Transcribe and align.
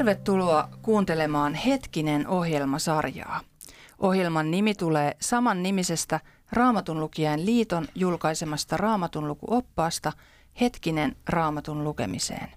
Tervetuloa 0.00 0.68
kuuntelemaan 0.82 1.54
Hetkinen 1.54 2.28
ohjelmasarjaa. 2.28 3.40
Ohjelman 3.98 4.50
nimi 4.50 4.74
tulee 4.74 5.16
saman 5.20 5.62
nimisestä 5.62 6.20
Raamatun 6.52 7.00
lukijan 7.00 7.46
liiton 7.46 7.88
julkaisemasta 7.94 8.76
Raamatun 8.76 9.28
lukuoppaasta 9.28 10.12
Hetkinen 10.60 11.16
Raamatun 11.28 11.84
lukemiseen. 11.84 12.48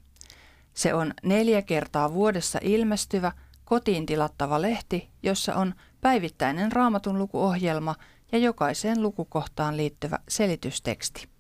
Se 0.74 0.94
on 0.94 1.14
neljä 1.24 1.62
kertaa 1.62 2.14
vuodessa 2.14 2.60
ilmestyvä 2.62 3.32
kotiin 3.66 4.06
tilattava 4.06 4.62
lehti, 4.62 5.10
jossa 5.24 5.56
on 5.56 5.74
päivittäinen 6.02 6.72
Raamatun 6.72 7.18
lukuohjelma 7.18 7.96
ja 8.32 8.38
jokaiseen 8.38 9.02
lukukohtaan 9.02 9.78
liittyvä 9.78 10.20
selitysteksti. 10.28 11.33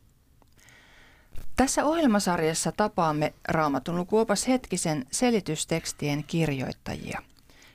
Tässä 1.56 1.86
ohjelmasarjassa 1.86 2.72
tapaamme 2.72 3.34
Raamatun 3.48 3.96
lukuopas 3.96 4.48
hetkisen 4.48 5.06
selitystekstien 5.12 6.24
kirjoittajia. 6.24 7.22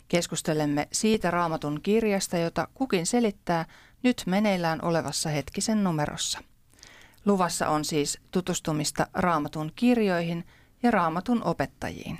Keskustelemme 0.08 0.88
siitä 0.92 1.30
Raamatun 1.30 1.80
kirjasta, 1.82 2.38
jota 2.38 2.68
kukin 2.74 3.06
selittää 3.06 3.64
nyt 4.02 4.22
meneillään 4.26 4.84
olevassa 4.84 5.28
hetkisen 5.28 5.84
numerossa. 5.84 6.38
Luvassa 7.24 7.68
on 7.68 7.84
siis 7.84 8.18
tutustumista 8.30 9.06
Raamatun 9.14 9.72
kirjoihin 9.76 10.44
ja 10.82 10.90
Raamatun 10.90 11.44
opettajiin. 11.44 12.18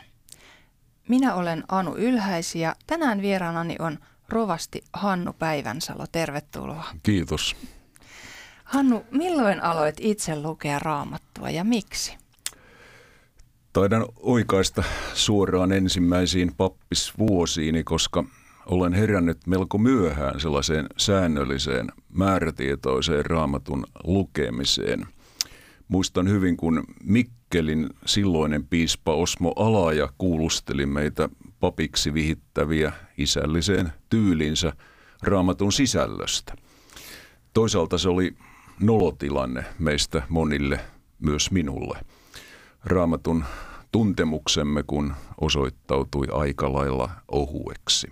Minä 1.08 1.34
olen 1.34 1.64
Anu 1.68 1.94
Ylhäisi 1.96 2.60
ja 2.60 2.76
tänään 2.86 3.22
vieraanani 3.22 3.76
on 3.78 3.98
rovasti 4.28 4.84
Hannu 4.92 5.32
Päivänsalo. 5.32 6.06
Tervetuloa. 6.12 6.84
Kiitos. 7.02 7.56
Hannu, 8.68 9.06
milloin 9.10 9.62
aloit 9.62 9.96
itse 10.00 10.42
lukea 10.42 10.78
raamattua 10.78 11.50
ja 11.50 11.64
miksi? 11.64 12.16
Taidan 13.72 14.06
oikaista 14.16 14.82
suoraan 15.14 15.72
ensimmäisiin 15.72 16.54
pappisvuosiini, 16.56 17.84
koska 17.84 18.24
olen 18.66 18.92
herännyt 18.92 19.46
melko 19.46 19.78
myöhään 19.78 20.40
sellaiseen 20.40 20.86
säännölliseen 20.96 21.88
määrätietoiseen 22.08 23.26
raamatun 23.26 23.86
lukemiseen. 24.04 25.06
Muistan 25.88 26.28
hyvin, 26.28 26.56
kun 26.56 26.84
Mikkelin 27.02 27.90
silloinen 28.06 28.66
piispa 28.66 29.14
Osmo 29.14 29.52
Alaja 29.56 30.08
kuulusteli 30.18 30.86
meitä 30.86 31.28
papiksi 31.60 32.14
vihittäviä 32.14 32.92
isälliseen 33.18 33.92
tyylinsä 34.10 34.72
raamatun 35.22 35.72
sisällöstä. 35.72 36.54
Toisaalta 37.54 37.98
se 37.98 38.08
oli 38.08 38.36
nolotilanne 38.80 39.64
meistä 39.78 40.22
monille, 40.28 40.80
myös 41.18 41.50
minulle. 41.50 41.98
Raamatun 42.84 43.44
tuntemuksemme, 43.92 44.82
kun 44.82 45.14
osoittautui 45.40 46.26
aika 46.32 46.72
lailla 46.72 47.10
ohueksi. 47.28 48.06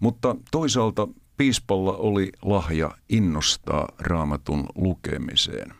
Mutta 0.00 0.36
toisaalta 0.50 1.08
piispalla 1.36 1.96
oli 1.96 2.32
lahja 2.42 2.90
innostaa 3.08 3.88
raamatun 3.98 4.66
lukemiseen. 4.74 5.74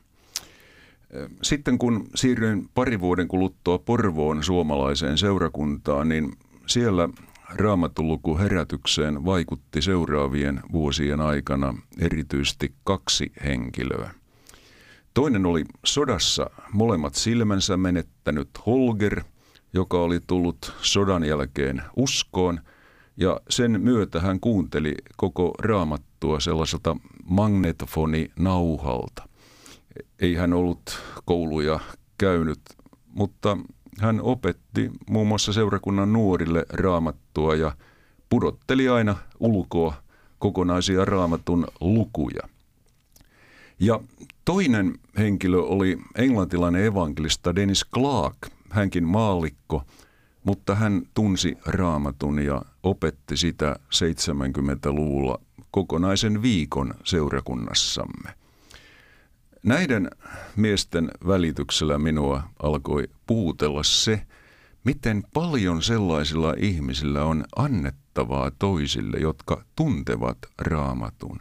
Sitten 1.42 1.79
kun 1.79 2.06
siirryin 2.14 2.69
pari 2.75 3.01
vuoden 3.01 3.29
kuluttua 3.29 3.79
Porvoon 3.79 4.45
suomalaiseen 4.45 5.19
seurakuntaan, 5.19 6.08
niin 6.08 6.33
siellä 6.67 7.08
raamatuluku 7.55 8.39
herätykseen 8.39 9.25
vaikutti 9.25 9.83
seuraavien 9.83 10.61
vuosien 10.73 11.21
aikana 11.21 11.75
erityisesti 11.99 12.75
kaksi 12.85 13.33
henkilöä. 13.45 14.11
Toinen 15.15 15.47
oli 15.47 15.64
sodassa 15.85 16.51
molemmat 16.73 17.14
silmänsä 17.14 17.77
menettänyt 17.77 18.48
Holger, 18.67 19.25
joka 19.73 19.98
oli 19.98 20.20
tullut 20.27 20.75
sodan 20.81 21.25
jälkeen 21.25 21.83
uskoon, 21.97 22.61
ja 23.17 23.41
sen 23.51 23.81
myötä 23.81 24.20
hän 24.20 24.41
kuunteli 24.41 24.95
koko 25.17 25.55
raamattua 25.59 26.41
sellaiselta 26.41 26.97
magnetofoninauhalta. 27.25 29.29
Ei 30.20 30.35
hän 30.35 30.53
ollut 30.53 30.83
kouluja 31.25 31.81
käynyt, 32.19 32.61
mutta 33.07 33.59
hän 34.01 34.21
opetti 34.21 34.91
muun 35.11 35.29
muassa 35.29 35.53
seurakunnan 35.53 36.13
nuorille 36.13 36.67
raamattua 36.73 37.55
ja 37.55 37.73
pudotteli 38.29 38.89
aina 38.89 39.17
ulkoa 39.41 39.95
kokonaisia 40.39 41.05
raamatun 41.05 41.67
lukuja. 41.81 42.43
Ja 43.81 44.01
toinen 44.45 44.95
henkilö 45.19 45.63
oli 45.63 45.99
englantilainen 46.15 46.85
evankelista 46.85 47.55
Dennis 47.55 47.87
Clark, 47.95 48.37
hänkin 48.71 49.05
maallikko, 49.05 49.83
mutta 50.45 50.75
hän 50.75 51.03
tunsi 51.15 51.59
raamatun 51.67 52.39
ja 52.39 52.63
opetti 52.83 53.37
sitä 53.37 53.77
70-luvulla 53.95 55.41
kokonaisen 55.71 56.43
viikon 56.43 56.95
seurakunnassamme. 57.05 58.44
Näiden 59.64 60.11
miesten 60.57 61.11
välityksellä 61.27 61.98
minua 61.98 62.42
alkoi 62.63 63.08
puutella 63.27 63.83
se, 63.83 64.27
miten 64.85 65.23
paljon 65.35 65.83
sellaisilla 65.83 66.55
ihmisillä 66.57 67.25
on 67.25 67.45
annettavaa 67.57 68.51
toisille, 68.58 69.19
jotka 69.19 69.64
tuntevat 69.77 70.39
raamatun. 70.58 71.39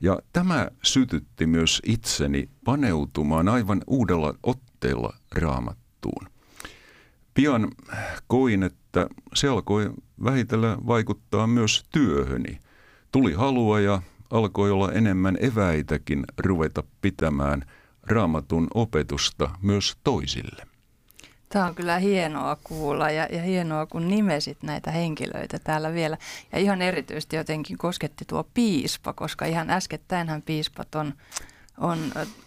Ja 0.00 0.18
tämä 0.32 0.68
sytytti 0.82 1.46
myös 1.46 1.82
itseni 1.86 2.48
paneutumaan 2.64 3.48
aivan 3.48 3.82
uudella 3.86 4.34
otteella 4.42 5.16
raamattuun. 5.34 6.26
Pian 7.34 7.68
koin, 8.26 8.62
että 8.62 9.06
se 9.34 9.48
alkoi 9.48 9.90
vähitellen 10.24 10.86
vaikuttaa 10.86 11.46
myös 11.46 11.84
työhöni. 11.92 12.60
Tuli 13.12 13.32
halua 13.32 13.80
ja 13.80 14.02
alkoi 14.30 14.70
olla 14.70 14.92
enemmän 14.92 15.36
eväitäkin 15.40 16.24
ruveta 16.38 16.82
pitämään 17.02 17.62
raamatun 18.02 18.68
opetusta 18.74 19.50
myös 19.62 19.96
toisille. 20.04 20.66
Tämä 21.48 21.66
on 21.66 21.74
kyllä 21.74 21.98
hienoa 21.98 22.56
kuulla 22.64 23.10
ja, 23.10 23.26
ja 23.30 23.42
hienoa, 23.42 23.86
kun 23.86 24.08
nimesit 24.08 24.62
näitä 24.62 24.90
henkilöitä 24.90 25.58
täällä 25.58 25.92
vielä. 25.94 26.18
Ja 26.52 26.58
ihan 26.58 26.82
erityisesti 26.82 27.36
jotenkin 27.36 27.78
kosketti 27.78 28.24
tuo 28.24 28.44
piispa, 28.54 29.12
koska 29.12 29.44
ihan 29.44 29.70
äskettäinhän 29.70 30.42
piispat 30.42 30.94
on, 30.94 31.14
on 31.78 31.98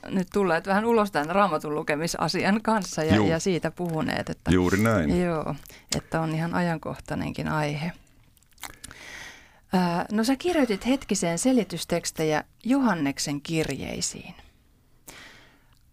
nyt 0.10 0.28
tulleet 0.34 0.68
vähän 0.68 0.86
ulos 0.86 1.12
tämän 1.12 1.36
raamatun 1.36 1.76
lukemisasian 1.76 2.62
kanssa 2.62 3.04
ja, 3.04 3.28
ja 3.28 3.40
siitä 3.40 3.72
puhuneet. 3.72 4.30
Että, 4.30 4.52
Juuri 4.52 4.78
näin. 4.78 5.22
Joo, 5.24 5.56
että 5.98 6.22
on 6.22 6.36
ihan 6.36 6.54
ajankohtainenkin 6.54 7.48
aihe. 7.48 7.92
No 10.12 10.24
sä 10.24 10.36
kirjoitit 10.36 10.86
hetkiseen 10.86 11.40
selitystekstejä 11.40 12.44
Johanneksen 12.66 13.42
kirjeisiin. 13.42 14.36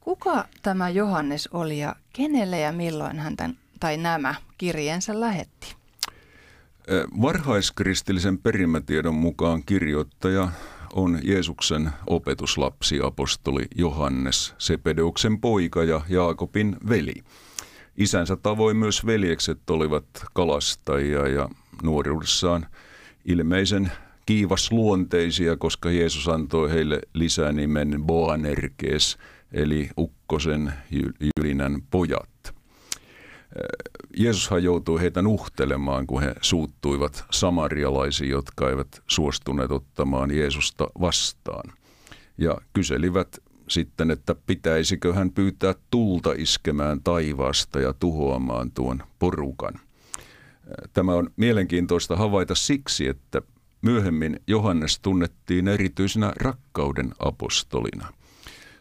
Kuka 0.00 0.44
tämä 0.62 0.88
Johannes 0.88 1.48
oli 1.53 1.78
ja 1.78 1.97
kenelle 2.12 2.60
ja 2.60 2.72
milloin 2.72 3.19
hän 3.19 3.37
tämän, 3.37 3.59
tai 3.81 3.97
nämä 3.97 4.34
kirjeensä 4.59 5.20
lähetti? 5.20 5.75
Varhaiskristillisen 7.22 8.38
perimätiedon 8.38 9.14
mukaan 9.14 9.62
kirjoittaja 9.66 10.48
on 10.93 11.20
Jeesuksen 11.22 11.91
opetuslapsi 12.06 13.00
apostoli 13.03 13.64
Johannes, 13.75 14.54
Sepedeuksen 14.58 15.41
poika 15.41 15.84
ja 15.84 16.00
Jaakobin 16.08 16.76
veli. 16.88 17.14
Isänsä 17.97 18.37
tavoin 18.37 18.76
myös 18.76 19.06
veljekset 19.06 19.70
olivat 19.70 20.06
kalastajia 20.34 21.29
ja 21.29 21.49
nuoruudessaan– 21.82 22.67
ilmeisen 23.26 23.93
kiivasluonteisia, 24.26 25.56
koska 25.56 25.90
Jeesus 25.90 26.28
antoi 26.28 26.70
heille 26.70 27.00
lisänimen 27.14 28.02
Boanerges, 28.06 29.19
eli 29.52 29.90
ukkosen 29.99 30.73
jylinän 30.90 31.82
pojat. 31.90 32.55
Jeesushan 34.17 34.62
joutui 34.62 35.00
heitä 35.00 35.23
nuhtelemaan, 35.23 36.06
kun 36.06 36.23
he 36.23 36.34
suuttuivat 36.40 37.25
samarialaisiin, 37.31 38.31
jotka 38.31 38.70
eivät 38.70 39.02
suostuneet 39.06 39.70
ottamaan 39.70 40.31
Jeesusta 40.31 40.87
vastaan. 41.00 41.72
Ja 42.38 42.58
kyselivät 42.72 43.38
sitten, 43.69 44.11
että 44.11 44.34
pitäisikö 44.46 45.14
hän 45.14 45.31
pyytää 45.31 45.75
tulta 45.90 46.32
iskemään 46.32 47.02
taivaasta 47.02 47.81
ja 47.81 47.93
tuhoamaan 47.93 48.70
tuon 48.70 49.02
porukan. 49.19 49.75
Tämä 50.93 51.15
on 51.15 51.31
mielenkiintoista 51.37 52.17
havaita 52.17 52.55
siksi, 52.55 53.07
että 53.09 53.43
myöhemmin 53.83 54.41
Johannes 54.47 55.01
tunnettiin 55.01 55.69
erityisenä 55.69 56.33
rakkauden 56.37 57.15
apostolina. 57.19 58.13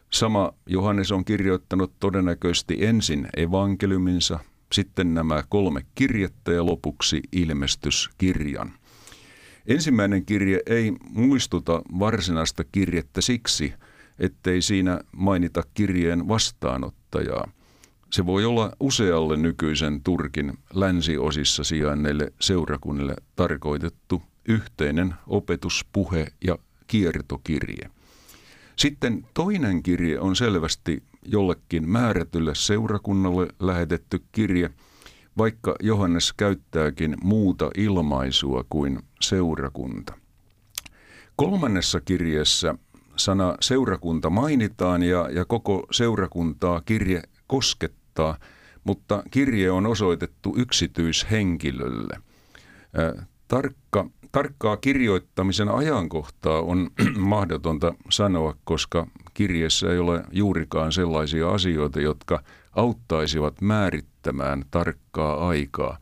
Sama 0.10 0.54
Johannes 0.66 1.12
on 1.12 1.26
kirjoittanut 1.26 1.94
todennäköisesti 2.00 2.86
ensin 2.86 3.28
evankeliuminsa, 3.38 4.40
sitten 4.72 5.14
nämä 5.14 5.44
kolme 5.50 5.86
kirjettä 5.96 6.52
ja 6.52 6.66
lopuksi 6.66 7.22
ilmestyskirjan. 7.32 8.74
Ensimmäinen 9.68 10.26
kirje 10.26 10.60
ei 10.66 10.94
muistuta 11.10 11.82
varsinaista 12.00 12.64
kirjettä 12.72 13.22
siksi, 13.22 13.74
ettei 14.20 14.62
siinä 14.62 15.00
mainita 15.12 15.64
kirjeen 15.74 16.28
vastaanottajaa. 16.28 17.52
Se 18.12 18.26
voi 18.26 18.46
olla 18.46 18.72
usealle 18.80 19.38
nykyisen 19.38 20.02
Turkin 20.04 20.58
länsiosissa 20.74 21.64
sijainneille 21.64 22.34
seurakunnille 22.42 23.16
tarkoitettu 23.36 24.22
yhteinen 24.48 25.14
opetus, 25.28 25.86
puhe 25.94 26.28
ja 26.44 26.58
kiertokirje. 26.88 27.90
Sitten 28.76 29.28
toinen 29.34 29.84
kirje 29.84 30.20
on 30.20 30.36
selvästi 30.36 31.04
jollekin 31.26 31.90
määrätylle 31.90 32.56
seurakunnalle 32.56 33.48
lähetetty 33.60 34.24
kirje, 34.32 34.70
vaikka 35.38 35.76
Johannes 35.80 36.34
käyttääkin 36.34 37.18
muuta 37.24 37.70
ilmaisua 37.78 38.66
kuin 38.70 39.00
seurakunta. 39.22 40.14
Kolmannessa 41.36 42.02
kirjeessä 42.02 42.76
sana 43.16 43.56
seurakunta 43.60 44.30
mainitaan 44.30 45.04
ja, 45.04 45.30
ja 45.30 45.46
koko 45.46 45.88
seurakuntaa 45.92 46.82
kirje 46.82 47.22
koskettaa, 47.48 48.38
mutta 48.84 49.24
kirje 49.32 49.72
on 49.72 49.86
osoitettu 49.86 50.54
yksityishenkilölle. 50.58 52.18
Tarkka, 53.48 54.10
tarkkaa 54.32 54.78
kirjoittamisen 54.78 55.70
ajankohtaa 55.70 56.62
on 56.62 56.90
mahdotonta 57.18 57.94
sanoa, 58.10 58.56
koska 58.64 59.08
kirjeessä 59.34 59.92
ei 59.92 60.00
ole 60.00 60.24
juurikaan 60.32 60.92
sellaisia 60.92 61.50
asioita, 61.50 62.02
jotka 62.02 62.44
auttaisivat 62.76 63.62
määrittämään 63.62 64.66
tarkkaa 64.72 65.48
aikaa. 65.48 65.98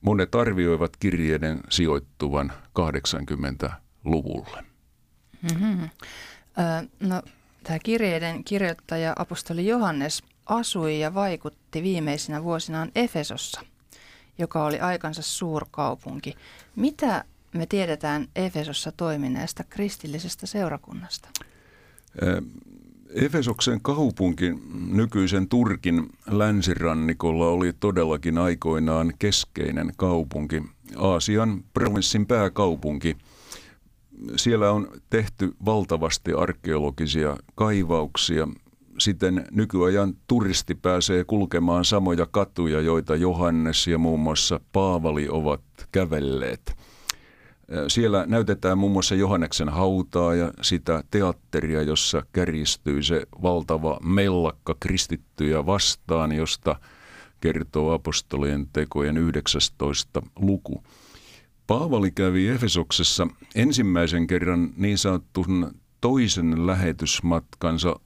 Monet 0.00 0.34
arvioivat 0.34 0.96
kirjeiden 0.96 1.60
sijoittuvan 1.70 2.52
80-luvulle. 2.80 4.64
Mm-hmm. 5.42 5.88
no, 7.00 7.22
tämä 7.62 7.78
kirjeiden 7.78 8.44
kirjoittaja 8.44 9.12
apostoli 9.16 9.66
Johannes 9.66 10.22
asui 10.46 11.00
ja 11.00 11.14
vaikutti 11.14 11.82
viimeisinä 11.82 12.44
vuosinaan 12.44 12.92
Efesossa, 12.94 13.60
joka 14.38 14.64
oli 14.64 14.80
aikansa 14.80 15.22
suurkaupunki. 15.22 16.34
Mitä 16.76 17.24
me 17.52 17.66
tiedetään 17.66 18.28
Efesossa 18.36 18.92
toimineesta 18.92 19.64
kristillisestä 19.64 20.46
seurakunnasta? 20.46 21.28
Efesoksen 23.10 23.80
kaupunki 23.80 24.54
nykyisen 24.90 25.48
Turkin 25.48 26.08
länsirannikolla 26.26 27.48
oli 27.48 27.72
todellakin 27.72 28.38
aikoinaan 28.38 29.12
keskeinen 29.18 29.92
kaupunki, 29.96 30.62
Aasian 30.96 31.64
provinssin 31.74 32.26
pääkaupunki. 32.26 33.16
Siellä 34.36 34.72
on 34.72 34.88
tehty 35.10 35.54
valtavasti 35.64 36.32
arkeologisia 36.32 37.36
kaivauksia, 37.54 38.48
siten 38.98 39.46
nykyajan 39.50 40.14
turisti 40.26 40.74
pääsee 40.74 41.24
kulkemaan 41.24 41.84
samoja 41.84 42.26
katuja, 42.30 42.80
joita 42.80 43.16
Johannes 43.16 43.86
ja 43.86 43.98
muun 43.98 44.20
muassa 44.20 44.60
Paavali 44.72 45.28
ovat 45.30 45.62
kävelleet. 45.92 46.76
Siellä 47.88 48.26
näytetään 48.26 48.78
muun 48.78 48.92
muassa 48.92 49.14
Johanneksen 49.14 49.68
hautaa 49.68 50.34
ja 50.34 50.52
sitä 50.62 51.04
teatteria, 51.10 51.82
jossa 51.82 52.22
kärjistyy 52.32 53.02
se 53.02 53.26
valtava 53.42 53.98
mellakka 54.02 54.74
kristittyjä 54.80 55.66
vastaan, 55.66 56.32
josta 56.32 56.76
kertoo 57.40 57.92
apostolien 57.92 58.66
tekojen 58.72 59.16
19. 59.16 60.22
luku. 60.36 60.82
Paavali 61.66 62.10
kävi 62.10 62.48
Efesoksessa 62.48 63.26
ensimmäisen 63.54 64.26
kerran 64.26 64.72
niin 64.76 64.98
sanotun 64.98 65.74
toisen 66.00 66.66
lähetysmatkansa 66.66 68.00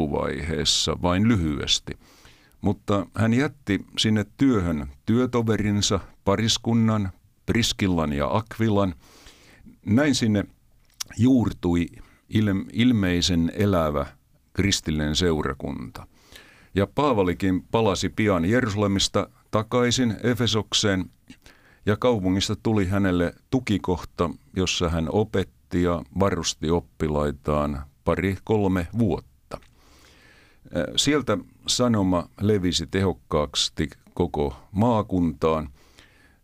loppuvaiheessa 0.00 0.96
vain 1.02 1.28
lyhyesti. 1.28 1.92
Mutta 2.60 3.06
hän 3.14 3.34
jätti 3.34 3.84
sinne 3.98 4.26
työhön 4.36 4.86
työtoverinsa, 5.06 6.00
pariskunnan, 6.24 7.10
Priskillan 7.46 8.12
ja 8.12 8.36
Akvilan. 8.36 8.94
Näin 9.86 10.14
sinne 10.14 10.44
juurtui 11.18 11.86
ilmeisen 12.72 13.52
elävä 13.54 14.06
kristillinen 14.52 15.16
seurakunta. 15.16 16.06
Ja 16.74 16.86
Paavalikin 16.86 17.62
palasi 17.70 18.08
pian 18.08 18.44
Jerusalemista 18.44 19.28
takaisin 19.50 20.16
Efesokseen 20.22 21.10
ja 21.86 21.96
kaupungista 21.96 22.56
tuli 22.56 22.86
hänelle 22.86 23.34
tukikohta, 23.50 24.30
jossa 24.56 24.88
hän 24.88 25.08
opetti 25.12 25.82
ja 25.82 26.02
varusti 26.20 26.70
oppilaitaan 26.70 27.82
pari-kolme 28.04 28.86
vuotta. 28.98 29.29
Sieltä 30.96 31.38
sanoma 31.66 32.28
levisi 32.40 32.86
tehokkaaksi 32.86 33.90
koko 34.14 34.56
maakuntaan– 34.72 35.68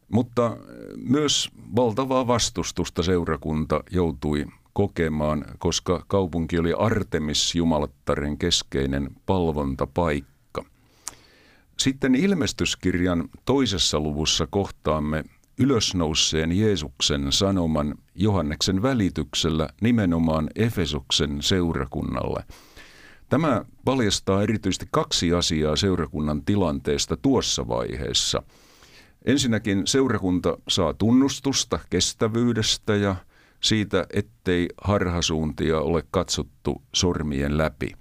mutta 0.09 0.57
myös 0.97 1.51
valtavaa 1.77 2.27
vastustusta 2.27 3.03
seurakunta 3.03 3.81
joutui 3.91 4.47
kokemaan, 4.73 5.45
koska 5.59 6.05
kaupunki 6.09 6.59
oli 6.59 6.73
Artemis 6.73 7.55
Jumalattaren 7.55 8.39
keskeinen 8.39 9.11
palvontapaikka. 9.27 10.65
Sitten 11.79 12.15
ilmestyskirjan 12.15 13.29
toisessa 13.45 14.01
luvussa 14.01 14.47
kohtaamme 14.47 15.25
ylösnouseen 15.59 16.59
Jeesuksen 16.59 17.33
sanoman 17.33 17.95
Johanneksen 18.15 18.83
välityksellä 18.83 19.69
nimenomaan 19.81 20.51
Efesoksen 20.55 21.43
seurakunnalle. 21.43 22.45
Tämä 23.29 23.65
paljastaa 23.85 24.43
erityisesti 24.43 24.89
kaksi 24.91 25.35
asiaa 25.35 25.77
seurakunnan 25.77 26.45
tilanteesta 26.45 27.17
tuossa 27.17 27.69
vaiheessa– 27.69 28.43
Ensinnäkin 29.27 29.87
seurakunta 29.87 30.59
saa 30.69 30.95
tunnustusta 30.95 31.79
kestävyydestä 31.91 32.97
ja 32.97 33.17
siitä, 33.61 34.07
ettei 34.13 34.69
harhasuuntia 34.83 35.81
ole 35.81 36.05
katsottu 36.11 36.83
sormien 36.95 37.59
läpi. 37.59 37.93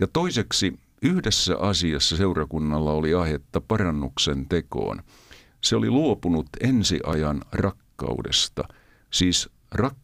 Ja 0.00 0.06
toiseksi 0.12 0.78
yhdessä 1.02 1.56
asiassa 1.58 2.16
seurakunnalla 2.16 2.92
oli 2.92 3.14
aihetta 3.14 3.60
parannuksen 3.60 4.48
tekoon. 4.48 5.02
Se 5.60 5.76
oli 5.76 5.90
luopunut 5.90 6.46
ensiajan 6.60 7.42
rakkaudesta, 7.52 8.64
siis 9.10 9.48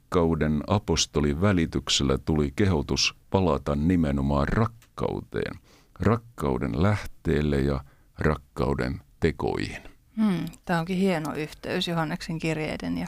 rakkauden 0.07 0.63
apostolin 0.67 1.41
välityksellä 1.41 2.19
tuli 2.19 2.53
kehotus 2.57 3.15
palata 3.31 3.77
nimenomaan 3.77 4.49
rakkauteen, 4.49 5.55
rakkauden 6.01 6.83
lähteelle 6.83 7.61
ja 7.61 7.85
rakkauden 8.19 9.01
tekoihin. 9.21 9.83
Hmm, 10.17 10.47
Tämä 10.65 10.79
onkin 10.79 10.97
hieno 10.97 11.35
yhteys 11.35 11.89
Johanneksen 11.89 12.39
kirjeiden 12.39 12.99
ja, 12.99 13.07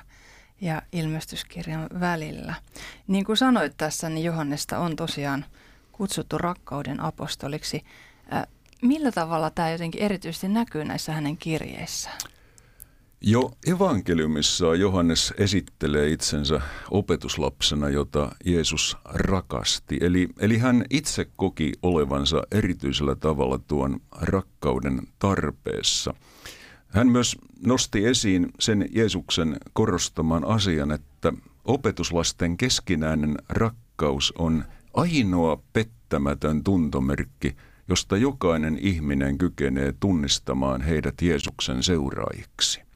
ja 0.61 0.83
ilmestyskirjan 0.93 1.89
välillä. 2.01 2.55
Niin 3.07 3.25
kuin 3.25 3.37
sanoit 3.37 3.73
tässä, 3.77 4.09
niin 4.09 4.25
Johannesta 4.25 4.79
on 4.79 4.97
tosiaan 4.97 5.45
kutsuttu 5.93 6.39
rakkauden 6.39 7.01
apostoliksi. 7.01 7.85
Äh, 8.33 8.47
millä 8.83 9.13
tavalla 9.13 9.51
tämä 9.51 9.71
jotenkin 9.71 10.03
erityisesti 10.03 10.49
näkyy 10.49 10.85
näissä 10.85 11.13
hänen 11.13 11.37
kirjeissään? 11.37 12.19
Jo 13.21 13.51
evankeliumissa 13.67 14.75
Johannes 14.75 15.35
esittelee 15.39 16.11
itsensä 16.11 16.61
opetuslapsena, 16.91 17.89
jota 17.89 18.33
Jeesus 18.45 18.97
rakasti. 19.05 19.99
Eli, 20.01 20.29
eli 20.41 20.59
hän 20.59 20.85
itse 20.91 21.27
koki 21.37 21.73
olevansa 21.83 22.43
erityisellä 22.51 23.15
tavalla 23.15 23.59
tuon 23.59 24.01
rakkauden 24.21 25.03
tarpeessa– 25.19 26.15
hän 26.89 27.09
myös 27.09 27.37
nosti 27.67 28.07
esiin 28.07 28.49
sen 28.61 28.89
Jeesuksen 28.93 29.57
korostaman 29.73 30.45
asian, 30.45 30.93
että 30.93 31.33
opetuslasten 31.65 32.57
keskinäinen 32.57 33.35
rakkaus 33.49 34.33
on 34.39 34.65
ainoa 34.95 35.63
pettämätön 35.73 36.65
tuntomerkki, 36.65 37.57
josta 37.89 38.17
jokainen 38.17 38.79
ihminen 38.81 39.39
kykenee 39.39 39.95
tunnistamaan 40.01 40.81
heidät 40.81 41.23
Jeesuksen 41.23 41.83
seuraajiksi. 41.83 42.88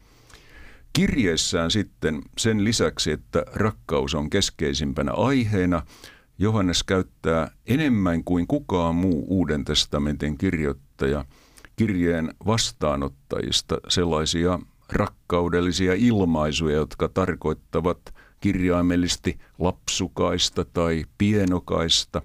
Kirjeessään 0.92 1.70
sitten 1.70 2.22
sen 2.38 2.64
lisäksi, 2.64 3.10
että 3.10 3.44
rakkaus 3.54 4.14
on 4.14 4.30
keskeisimpänä 4.30 5.12
aiheena, 5.12 5.82
Johannes 6.38 6.82
käyttää 6.82 7.50
enemmän 7.66 8.24
kuin 8.24 8.46
kukaan 8.46 8.94
muu 8.94 9.24
Uuden 9.28 9.64
testamentin 9.64 10.38
kirjoittaja– 10.38 11.24
kirjeen 11.76 12.34
vastaanottajista 12.46 13.78
sellaisia 13.88 14.58
rakkaudellisia 14.92 15.94
ilmaisuja, 15.94 16.76
jotka 16.76 17.08
tarkoittavat 17.08 17.98
kirjaimellisesti 18.40 19.38
lapsukaista 19.58 20.64
tai 20.64 21.04
pienokaista. 21.18 22.22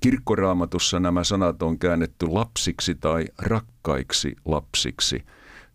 Kirkkoraamatussa 0.00 1.00
nämä 1.00 1.24
sanat 1.24 1.62
on 1.62 1.78
käännetty 1.78 2.26
lapsiksi 2.26 2.94
tai 2.94 3.24
rakkaiksi 3.38 4.36
lapsiksi, 4.44 5.24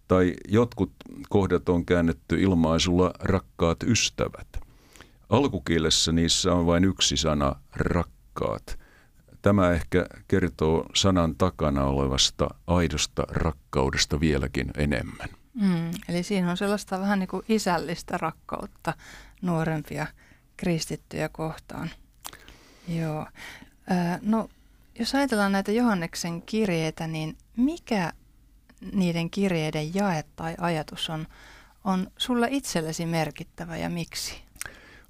tai 0.08 0.34
jotkut 0.48 0.92
kohdat 1.30 1.70
on 1.70 1.86
käännetty 1.86 2.42
ilmaisulla 2.42 3.14
rakkaat 3.20 3.84
ystävät. 3.84 4.48
Alkukielessä 5.30 6.12
niissä 6.12 6.54
on 6.54 6.66
vain 6.66 6.84
yksi 6.84 7.18
sana 7.18 7.56
rakkaat. 7.76 8.80
tämä 9.42 9.72
ehkä 9.72 10.06
kertoo 10.28 10.86
sanan 10.96 11.36
takana 11.36 11.86
olevasta 11.86 12.50
aidosta 12.68 13.24
rakkaudesta 13.30 14.20
vieläkin 14.20 14.72
enemmän. 14.78 15.30
Mm, 15.54 15.92
eli 16.10 16.24
siinä 16.24 16.52
on 16.52 16.58
sellaista 16.58 17.00
vähän 17.00 17.20
niin 17.20 17.28
kuin 17.28 17.46
isällistä 17.50 18.18
rakkautta 18.18 18.94
nuorempia 19.42 20.08
kristittyjä 20.58 21.30
kohtaan. 21.30 21.90
Joo. 22.88 23.28
No, 24.22 24.50
jos 25.00 25.16
ajatellaan 25.16 25.52
näitä 25.52 25.72
Johanneksen 25.72 26.42
kirjeitä, 26.42 27.08
niin 27.08 27.38
mikä 27.58 28.14
niiden 28.94 29.30
kirjeiden 29.30 29.96
jae 29.96 30.24
tai 30.36 30.56
ajatus 30.58 31.10
on, 31.10 31.28
on 31.84 32.08
sulle 32.18 32.48
itsellesi 32.52 33.06
merkittävä 33.06 33.78
ja 33.78 33.90
miksi? 33.90 34.36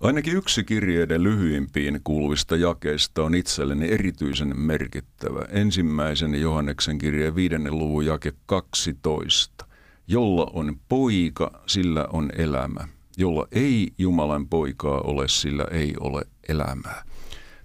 Ainakin 0.01 0.36
yksi 0.36 0.63
kirjeiden 0.63 1.24
lyhyimpiin 1.24 2.01
kuuluvista 2.03 2.55
jakeista 2.55 3.24
on 3.24 3.36
itselleni 3.36 3.88
erityisen 3.91 4.59
merkittävä. 4.59 5.41
Ensimmäisen 5.50 6.41
Johanneksen 6.41 6.97
kirjeen 6.97 7.36
viidennen 7.36 7.77
luvun 7.77 8.05
jake 8.05 8.33
12. 8.45 9.65
Jolla 10.07 10.51
on 10.53 10.79
poika, 10.89 11.62
sillä 11.67 12.07
on 12.13 12.29
elämä. 12.38 12.88
Jolla 13.17 13.47
ei 13.51 13.93
Jumalan 13.97 14.47
poikaa 14.47 15.01
ole, 15.01 15.27
sillä 15.27 15.65
ei 15.71 15.93
ole 16.00 16.21
elämää. 16.50 17.03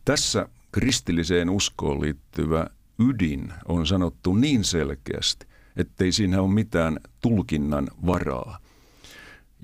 Tässä 0.04 0.48
kristilliseen 0.72 1.50
uskoon 1.50 2.00
liittyvä 2.00 2.66
ydin 2.98 3.52
on 3.68 3.86
sanottu 3.86 4.34
niin 4.34 4.64
selkeästi, 4.64 5.46
ettei 5.76 6.12
siinä 6.12 6.40
ole 6.42 6.52
mitään 6.52 6.98
tulkinnan 7.20 7.88
varaa. 8.06 8.58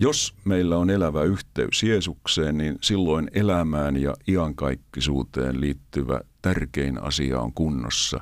Jos 0.00 0.35
meillä 0.45 0.77
on 0.77 0.91
elävä 0.91 1.23
yhteys 1.23 1.83
Jeesukseen, 1.83 2.59
niin 2.59 2.79
silloin 2.81 3.31
elämään 3.35 3.97
ja 3.97 4.15
iankaikkisuuteen 4.29 5.61
liittyvä 5.61 6.21
tärkein 6.43 7.03
asia 7.03 7.41
on 7.41 7.53
kunnossa. 7.53 8.21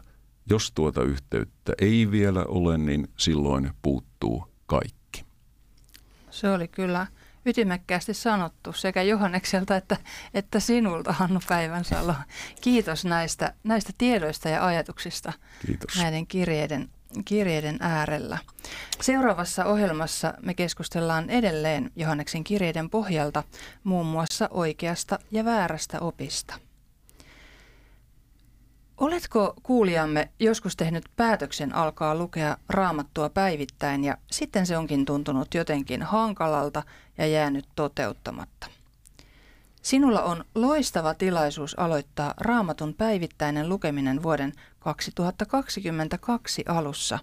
Jos 0.50 0.72
tuota 0.72 1.02
yhteyttä 1.02 1.72
ei 1.80 2.10
vielä 2.10 2.44
ole, 2.44 2.78
niin 2.78 3.08
silloin 3.16 3.70
puuttuu 3.82 4.44
kaikki. 4.66 5.24
Se 6.30 6.50
oli 6.50 6.68
kyllä 6.68 7.06
ytimekkäästi 7.46 8.14
sanottu 8.14 8.72
sekä 8.72 9.02
Johannekselta 9.02 9.76
että, 9.76 9.96
että 10.34 10.60
sinulta, 10.60 11.12
Hannu 11.12 11.40
Päivänsalo. 11.48 12.14
Kiitos 12.60 13.04
näistä, 13.04 13.54
näistä 13.64 13.92
tiedoista 13.98 14.48
ja 14.48 14.66
ajatuksista 14.66 15.32
Kiitos. 15.66 15.96
näiden 15.96 16.26
kirjeiden 16.26 16.88
kirjeiden 17.24 17.76
äärellä. 17.80 18.38
Seuraavassa 19.00 19.64
ohjelmassa 19.64 20.34
me 20.42 20.54
keskustellaan 20.54 21.30
edelleen 21.30 21.90
Johanneksen 21.96 22.44
kirjeiden 22.44 22.90
pohjalta 22.90 23.42
muun 23.84 24.06
muassa 24.06 24.48
oikeasta 24.50 25.18
ja 25.30 25.44
väärästä 25.44 26.00
opista. 26.00 26.54
Oletko 28.98 29.54
kuulijamme 29.62 30.30
joskus 30.40 30.76
tehnyt 30.76 31.04
päätöksen 31.16 31.74
alkaa 31.74 32.14
lukea 32.14 32.56
raamattua 32.68 33.28
päivittäin 33.28 34.04
ja 34.04 34.16
sitten 34.30 34.66
se 34.66 34.78
onkin 34.78 35.04
tuntunut 35.04 35.54
jotenkin 35.54 36.02
hankalalta 36.02 36.82
ja 37.18 37.26
jäänyt 37.26 37.64
toteuttamatta? 37.76 38.75
Sinulla 39.86 40.22
on 40.22 40.44
loistava 40.54 41.14
tilaisuus 41.14 41.78
aloittaa 41.78 42.34
raamatun 42.36 42.94
päivittäinen 42.94 43.68
lukeminen 43.68 44.22
vuoden 44.22 44.52
2022 44.78 46.64
alussa. 46.68 47.18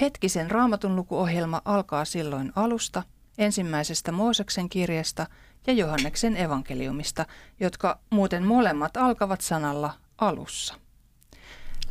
Hetkisen 0.00 0.50
raamatun 0.50 0.96
lukuohjelma 0.96 1.62
alkaa 1.64 2.04
silloin 2.04 2.52
alusta, 2.56 3.02
ensimmäisestä 3.38 4.12
Mooseksen 4.12 4.68
kirjasta 4.68 5.26
ja 5.66 5.72
Johanneksen 5.72 6.36
evankeliumista, 6.36 7.26
jotka 7.60 7.98
muuten 8.10 8.46
molemmat 8.46 8.96
alkavat 8.96 9.40
sanalla 9.40 9.94
alussa. 10.18 10.74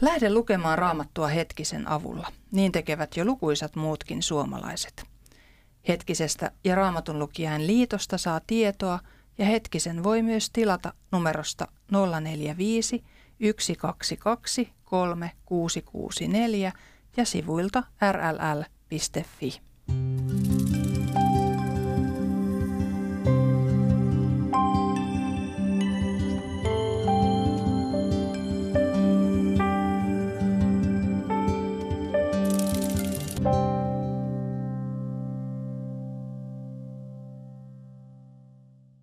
Lähde 0.01 0.33
lukemaan 0.33 0.77
raamattua 0.77 1.27
hetkisen 1.27 1.87
avulla. 1.87 2.27
Niin 2.51 2.71
tekevät 2.71 3.17
jo 3.17 3.25
lukuisat 3.25 3.75
muutkin 3.75 4.23
suomalaiset. 4.23 5.03
Hetkisestä 5.87 6.51
ja 6.63 6.75
raamatun 6.75 7.19
lukijain 7.19 7.67
liitosta 7.67 8.17
saa 8.17 8.41
tietoa– 8.47 8.99
ja 9.41 9.47
hetkisen 9.47 10.03
voi 10.03 10.21
myös 10.21 10.49
tilata 10.49 10.93
numerosta 11.11 11.67
045 12.21 13.03
122 13.59 14.69
3664 14.83 16.71
ja 17.17 17.25
sivuilta 17.25 17.83
rll.fi. 18.11 19.70